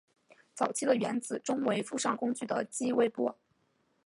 [0.55, 3.37] 早期的原子钟为附上工具的激微波。